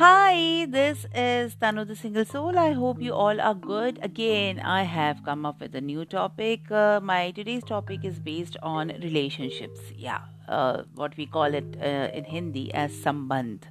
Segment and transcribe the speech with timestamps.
[0.00, 2.58] Hi, this is Tanu the Single Soul.
[2.58, 3.98] I hope you all are good.
[4.00, 6.70] Again, I have come up with a new topic.
[6.70, 9.78] Uh, my today's topic is based on relationships.
[9.94, 13.64] Yeah, uh, what we call it uh, in Hindi as sambandh.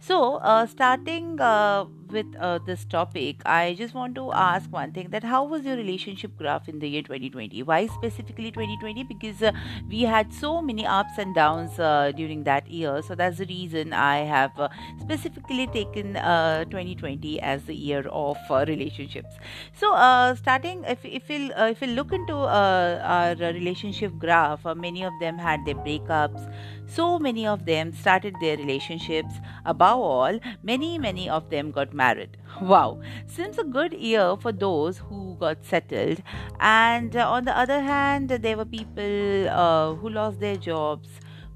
[0.00, 5.10] So, uh, starting uh, with uh, this topic, I just want to ask one thing:
[5.10, 7.62] that how was your relationship graph in the year 2020?
[7.62, 9.04] Why specifically 2020?
[9.04, 9.52] Because uh,
[9.88, 13.02] we had so many ups and downs uh, during that year.
[13.02, 14.68] So that's the reason I have uh,
[15.00, 19.36] specifically taken 2020 as the year of relationships.
[19.74, 19.94] So,
[20.34, 25.64] starting if if we if we look into our relationship graph, many of them had
[25.64, 26.50] their breakups
[26.90, 29.34] so many of them started their relationships.
[29.64, 32.36] Above all, many, many of them got married.
[32.72, 36.22] Wow, seems a good year for those who got settled.
[36.58, 41.08] And uh, on the other hand, there were people uh, who lost their jobs,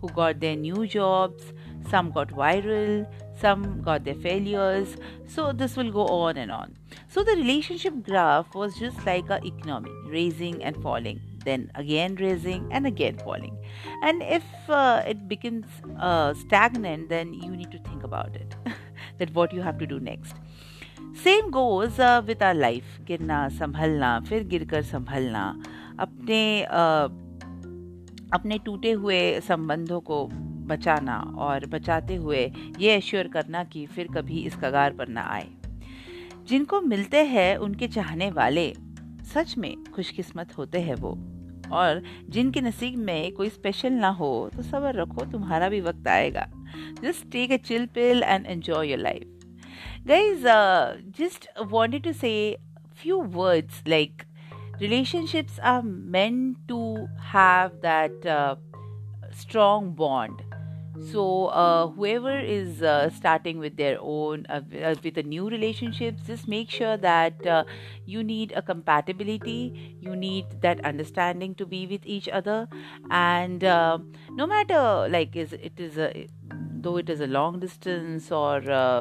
[0.00, 1.52] who got their new jobs.
[1.90, 3.06] Some got viral,
[3.40, 4.96] some got their failures.
[5.26, 6.76] So this will go on and on.
[7.08, 12.66] So the relationship graph was just like a economy, raising and falling then again raising
[12.70, 13.56] and again falling
[14.02, 15.66] and if uh, it becomes
[15.98, 18.54] uh, stagnant then you need to think about it
[19.18, 20.36] that what you have to do next.
[21.24, 25.42] Same goes with our life गिरना संभलना फिर गिर कर संभलना
[26.00, 27.10] अपने uh,
[28.34, 30.26] अपने टूटे हुए संबंधों को
[30.66, 32.44] बचाना और बचाते हुए
[32.78, 35.48] ये एश्योर करना कि फिर कभी इस कगार पर ना आए
[36.48, 38.72] जिनको मिलते हैं उनके चाहने वाले
[39.34, 41.12] सच में खुशकिस्मत होते हैं वो
[41.72, 46.48] और जिनके नसीब में कोई स्पेशल ना हो तो सबर रखो तुम्हारा भी वक्त आएगा
[47.02, 49.24] Just take a chill pill and enjoy your life.
[50.06, 52.56] Guys, uh, just wanted to say
[52.94, 54.26] few words like
[54.80, 58.56] relationships are meant to have that uh,
[59.30, 60.42] strong bond
[61.00, 66.22] so uh, whoever is uh, starting with their own uh, uh with a new relationships
[66.26, 67.64] just make sure that uh,
[68.04, 72.68] you need a compatibility you need that understanding to be with each other
[73.10, 73.98] and uh,
[74.30, 76.28] no matter like is it is a
[76.82, 78.58] though it is a long distance or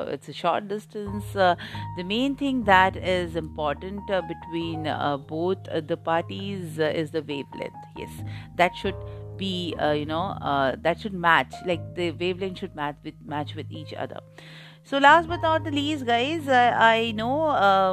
[0.08, 1.58] it's a short distance, the
[2.06, 4.84] main thing that is important between
[5.28, 5.58] both
[5.88, 7.74] the parties is the wavelength.
[7.98, 8.12] Yes,
[8.56, 8.94] that should
[9.41, 13.55] be uh, you know uh, that should match like the wavelength should match with match
[13.55, 14.21] with each other
[14.91, 17.29] so last but not the least guys I know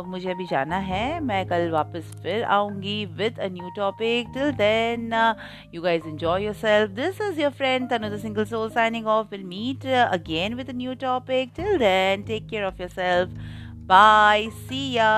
[0.08, 5.14] मुझे अभी जाना है मैं कल वापस फिर आऊँगी with a new topic till then
[5.74, 9.32] you guys enjoy your self this is your friend Tanu the single soul signing off
[9.32, 13.38] will meet again with a new topic till then take care of yourself
[13.88, 15.12] bye see या